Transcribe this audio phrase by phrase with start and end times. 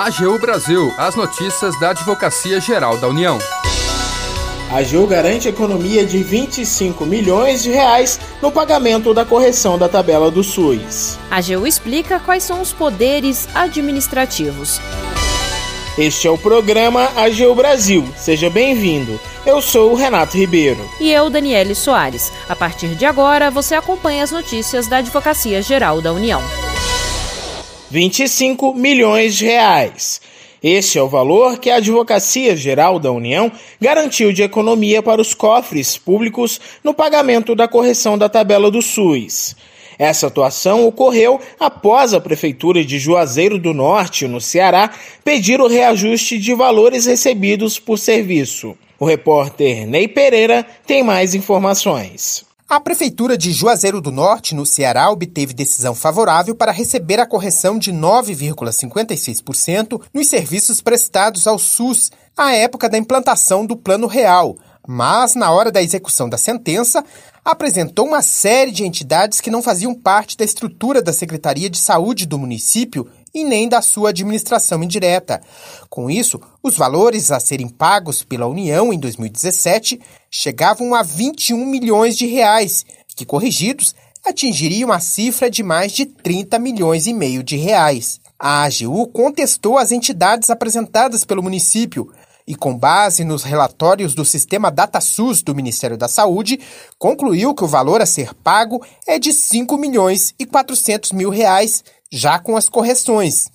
[0.00, 3.38] AGU Brasil, as notícias da Advocacia Geral da União.
[4.72, 10.30] A AGU garante economia de 25 milhões de reais no pagamento da correção da tabela
[10.30, 11.18] do SUS.
[11.30, 14.80] A AGU explica quais são os poderes administrativos.
[15.98, 18.08] Este é o programa AGU Brasil.
[18.16, 19.20] Seja bem-vindo.
[19.44, 20.80] Eu sou o Renato Ribeiro.
[20.98, 22.32] E eu, Daniele Soares.
[22.48, 26.40] A partir de agora, você acompanha as notícias da Advocacia Geral da União.
[27.90, 30.20] 25 milhões de reais.
[30.62, 35.34] Este é o valor que a Advocacia Geral da União garantiu de economia para os
[35.34, 39.56] cofres públicos no pagamento da correção da tabela do SUS.
[39.98, 44.90] Essa atuação ocorreu após a Prefeitura de Juazeiro do Norte, no Ceará,
[45.24, 48.78] pedir o reajuste de valores recebidos por serviço.
[48.98, 52.49] O repórter Ney Pereira tem mais informações.
[52.70, 57.76] A Prefeitura de Juazeiro do Norte, no Ceará, obteve decisão favorável para receber a correção
[57.76, 64.56] de 9,56% nos serviços prestados ao SUS à época da implantação do Plano Real.
[64.86, 67.04] Mas, na hora da execução da sentença,
[67.44, 72.24] apresentou uma série de entidades que não faziam parte da estrutura da Secretaria de Saúde
[72.24, 75.40] do município e nem da sua administração indireta.
[75.88, 80.00] Com isso, os valores a serem pagos pela União em 2017
[80.30, 82.84] chegavam a 21 milhões de reais,
[83.16, 88.20] que corrigidos atingiriam a cifra de mais de 30 milhões e meio de reais.
[88.38, 92.10] A AGU contestou as entidades apresentadas pelo município
[92.46, 96.58] e, com base nos relatórios do sistema DataSUS do Ministério da Saúde,
[96.98, 101.84] concluiu que o valor a ser pago é de 5 milhões e 400 mil reais,
[102.12, 103.48] já com as correções.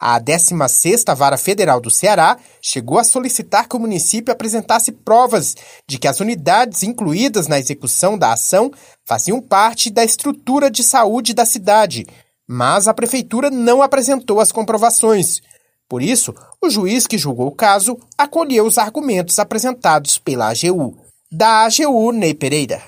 [0.00, 5.56] A 16ª Vara Federal do Ceará chegou a solicitar que o município apresentasse provas
[5.88, 8.70] de que as unidades incluídas na execução da ação
[9.04, 12.06] faziam parte da estrutura de saúde da cidade,
[12.46, 15.40] mas a prefeitura não apresentou as comprovações.
[15.88, 20.96] Por isso, o juiz que julgou o caso acolheu os argumentos apresentados pela AGU.
[21.32, 22.82] Da AGU, Ney Pereira.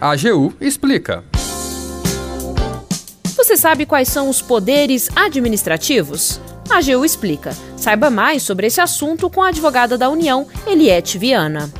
[0.00, 1.29] A AGU explica.
[3.42, 6.38] Você sabe quais são os poderes administrativos?
[6.68, 7.56] A AGU explica.
[7.74, 11.72] Saiba mais sobre esse assunto com a advogada da União, Eliette Viana.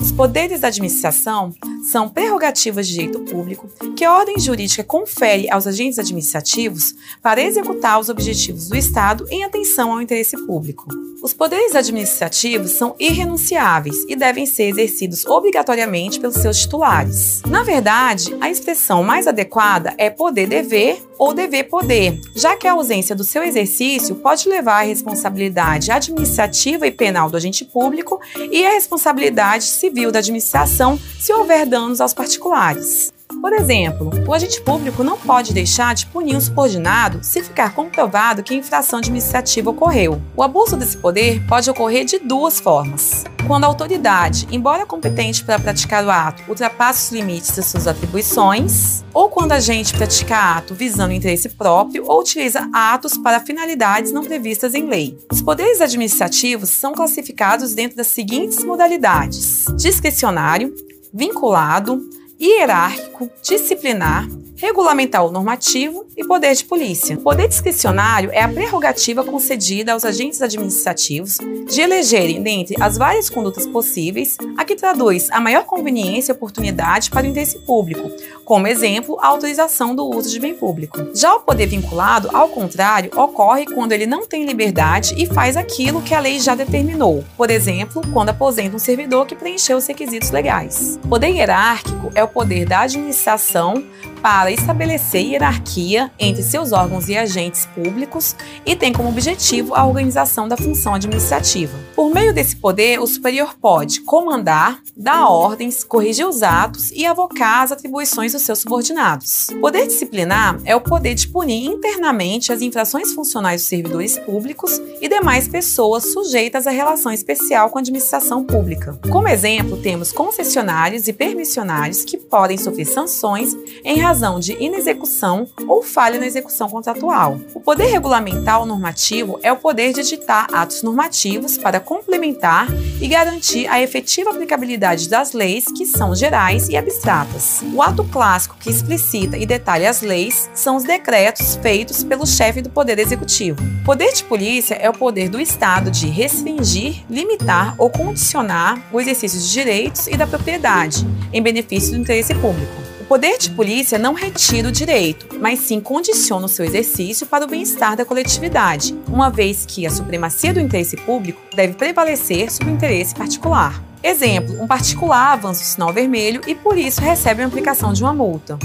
[0.00, 1.52] Os poderes da administração
[1.84, 8.00] são prerrogativas de direito público que a ordem jurídica confere aos agentes administrativos para executar
[8.00, 10.88] os objetivos do Estado em atenção ao interesse público.
[11.22, 17.42] Os poderes administrativos são irrenunciáveis e devem ser exercidos obrigatoriamente pelos seus titulares.
[17.46, 23.22] Na verdade, a expressão mais adequada é poder-dever ou dever-poder, já que a ausência do
[23.22, 28.18] seu exercício pode levar à responsabilidade administrativa e penal do agente público
[28.50, 33.12] e à responsabilidade civil da administração se houver danos aos particulares.
[33.40, 38.42] Por exemplo, o agente público não pode deixar de punir um subordinado se ficar comprovado
[38.42, 40.20] que a infração administrativa ocorreu.
[40.36, 43.24] O abuso desse poder pode ocorrer de duas formas.
[43.46, 49.02] Quando a autoridade, embora competente para praticar o ato, ultrapassa os limites de suas atribuições,
[49.12, 54.22] ou quando a agente pratica ato visando interesse próprio ou utiliza atos para finalidades não
[54.22, 55.18] previstas em lei.
[55.32, 60.74] Os poderes administrativos são classificados dentro das seguintes modalidades: discricionário,
[61.12, 62.00] vinculado,
[62.40, 64.26] hierárquico, disciplinar,
[64.60, 67.16] regulamentar o normativo e poder de polícia.
[67.16, 71.38] O poder discricionário é a prerrogativa concedida aos agentes administrativos
[71.68, 77.10] de elegerem, dentre as várias condutas possíveis, a que traduz a maior conveniência e oportunidade
[77.10, 78.10] para o interesse público,
[78.44, 80.98] como exemplo, a autorização do uso de bem público.
[81.14, 86.02] Já o poder vinculado, ao contrário, ocorre quando ele não tem liberdade e faz aquilo
[86.02, 90.30] que a lei já determinou, por exemplo, quando aposenta um servidor que preencheu os requisitos
[90.30, 90.98] legais.
[91.04, 93.84] O poder hierárquico é o poder da administração
[94.22, 98.36] para estabelecer hierarquia entre seus órgãos e agentes públicos
[98.66, 101.76] e tem como objetivo a organização da função administrativa.
[101.96, 107.62] Por meio desse poder, o superior pode comandar, dar ordens, corrigir os atos e avocar
[107.62, 109.48] as atribuições dos seus subordinados.
[109.60, 115.08] Poder disciplinar é o poder de punir internamente as infrações funcionais dos servidores públicos e
[115.08, 118.98] demais pessoas sujeitas à relação especial com a administração pública.
[119.10, 125.46] Como exemplo, temos concessionários e permissionários que podem sofrer sanções em razão razão de inexecução
[125.68, 127.38] ou falha na execução contratual.
[127.54, 132.66] O poder regulamentar ou normativo é o poder de editar atos normativos para complementar
[133.00, 137.62] e garantir a efetiva aplicabilidade das leis que são gerais e abstratas.
[137.72, 142.60] O ato clássico que explicita e detalha as leis são os decretos feitos pelo chefe
[142.60, 143.62] do Poder Executivo.
[143.84, 149.38] Poder de polícia é o poder do Estado de restringir, limitar ou condicionar o exercício
[149.38, 152.79] de direitos e da propriedade em benefício do interesse público
[153.10, 157.48] poder de polícia não retira o direito, mas sim condiciona o seu exercício para o
[157.48, 162.74] bem-estar da coletividade, uma vez que a supremacia do interesse público deve prevalecer sobre o
[162.76, 163.82] interesse particular.
[164.00, 168.14] Exemplo, um particular avança o sinal vermelho e por isso recebe a aplicação de uma
[168.14, 168.56] multa.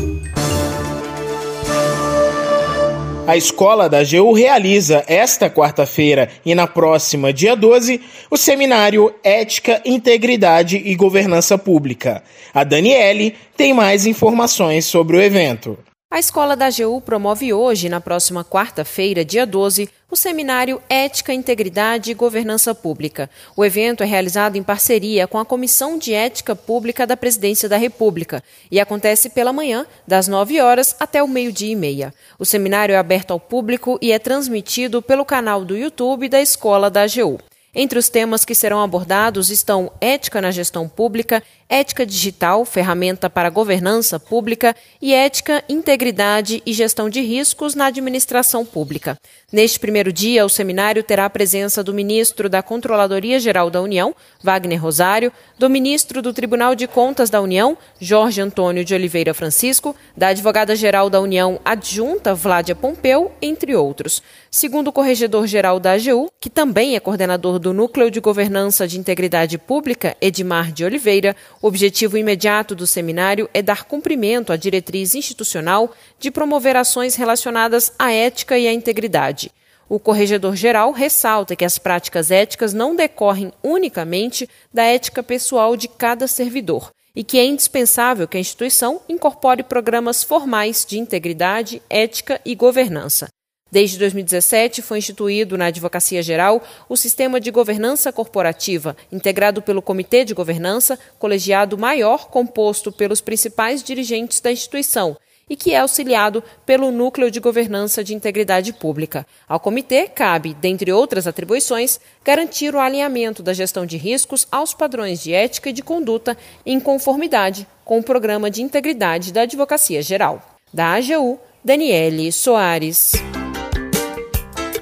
[3.27, 7.99] A escola da AGU realiza esta quarta-feira e na próxima, dia 12,
[8.29, 12.21] o seminário Ética, Integridade e Governança Pública.
[12.53, 15.75] A Daniele tem mais informações sobre o evento.
[16.15, 22.09] A Escola da AGU promove hoje, na próxima quarta-feira, dia 12, o seminário Ética, Integridade
[22.09, 23.29] e Governança Pública.
[23.53, 27.75] O evento é realizado em parceria com a Comissão de Ética Pública da Presidência da
[27.75, 28.41] República
[28.71, 32.13] e acontece pela manhã, das 9 horas até o meio-dia e meia.
[32.39, 36.89] O seminário é aberto ao público e é transmitido pelo canal do YouTube da Escola
[36.89, 37.41] da AGU.
[37.77, 43.49] Entre os temas que serão abordados estão ética na gestão pública, ética digital, ferramenta para
[43.49, 49.19] governança pública e ética, integridade e gestão de riscos na administração pública.
[49.55, 54.13] Neste primeiro dia, o seminário terá a presença do ministro da Controladoria Geral da União,
[54.43, 59.95] Wagner Rosário, do ministro do Tribunal de Contas da União, Jorge Antônio de Oliveira Francisco,
[60.17, 64.21] da advogada-geral da União adjunta, Vládia Pompeu, entre outros.
[64.51, 69.57] Segundo o corregedor-geral da AGU, que também é coordenador do Núcleo de Governança de Integridade
[69.57, 75.93] Pública, Edmar de Oliveira, o objetivo imediato do seminário é dar cumprimento à diretriz institucional
[76.19, 79.44] de promover ações relacionadas à ética e à integridade.
[79.87, 86.27] O corregedor-geral ressalta que as práticas éticas não decorrem unicamente da ética pessoal de cada
[86.27, 92.55] servidor e que é indispensável que a instituição incorpore programas formais de integridade, ética e
[92.55, 93.27] governança.
[93.71, 100.25] Desde 2017, foi instituído na Advocacia Geral o Sistema de Governança Corporativa, integrado pelo Comitê
[100.25, 105.15] de Governança, colegiado maior composto pelos principais dirigentes da instituição
[105.49, 109.25] e que é auxiliado pelo Núcleo de Governança de Integridade Pública.
[109.47, 115.21] Ao comitê cabe, dentre outras atribuições, garantir o alinhamento da gestão de riscos aos padrões
[115.21, 120.41] de ética e de conduta em conformidade com o Programa de Integridade da Advocacia Geral.
[120.73, 123.13] Da AGU, Daniele Soares.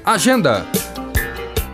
[0.04, 0.66] Agenda.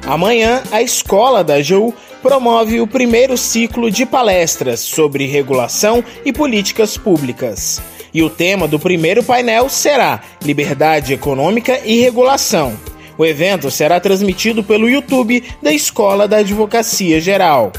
[0.06, 6.96] Amanhã, a escola da AGU promove o primeiro ciclo de palestras sobre regulação e políticas
[6.96, 7.81] públicas.
[8.12, 12.78] E o tema do primeiro painel será Liberdade Econômica e Regulação.
[13.16, 17.72] O evento será transmitido pelo YouTube da Escola da Advocacia Geral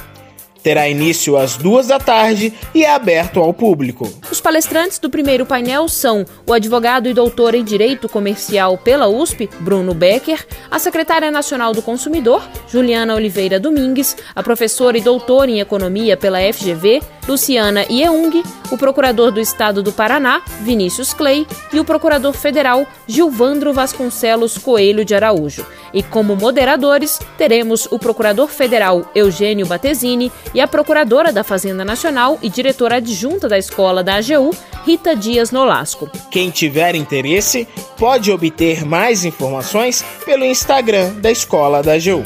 [0.64, 4.12] terá início às duas da tarde e é aberto ao público.
[4.32, 9.50] Os palestrantes do primeiro painel são o advogado e doutor em Direito Comercial pela USP,
[9.60, 15.60] Bruno Becker, a secretária nacional do Consumidor, Juliana Oliveira Domingues, a professora e doutora em
[15.60, 21.86] Economia pela FGV, Luciana Ieung, o procurador do Estado do Paraná, Vinícius Clay, e o
[21.86, 25.66] procurador federal, Gilvandro Vasconcelos Coelho de Araújo.
[25.94, 32.38] E como moderadores, teremos o procurador federal Eugênio Batesini e a procuradora da Fazenda Nacional
[32.42, 34.56] e diretora adjunta da escola da AGU,
[34.86, 36.10] Rita Dias Nolasco.
[36.30, 37.68] Quem tiver interesse
[37.98, 42.24] pode obter mais informações pelo Instagram da escola da AGU.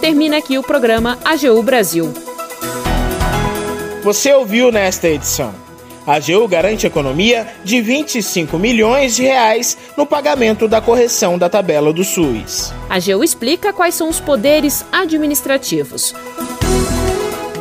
[0.00, 2.12] Termina aqui o programa AGU Brasil.
[4.02, 5.69] Você ouviu nesta edição.
[6.06, 11.92] A AGU garante economia de 25 milhões de reais no pagamento da correção da tabela
[11.92, 12.72] do SUS.
[12.88, 16.14] A AGU explica quais são os poderes administrativos.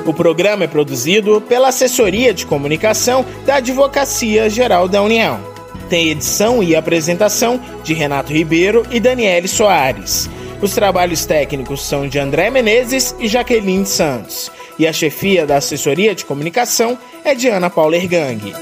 [0.06, 5.40] O programa é produzido pela Assessoria de Comunicação da Advocacia Geral da União.
[5.90, 10.30] Tem edição e apresentação de Renato Ribeiro e Daniele Soares.
[10.62, 14.52] Os trabalhos técnicos são de André Menezes e Jaqueline Santos.
[14.80, 18.54] E a chefia da assessoria de comunicação é de Ana Paula Ergang.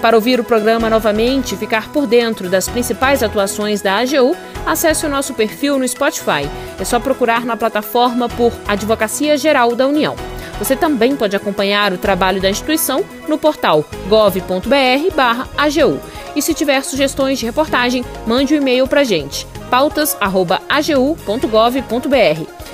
[0.00, 5.04] Para ouvir o programa novamente e ficar por dentro das principais atuações da AGU, acesse
[5.04, 6.48] o nosso perfil no Spotify.
[6.80, 10.16] É só procurar na plataforma por Advocacia Geral da União.
[10.58, 16.00] Você também pode acompanhar o trabalho da instituição no portal gov.br/agu.
[16.34, 22.67] E se tiver sugestões de reportagem, mande um e-mail para a gente pautas@agu.gov.br.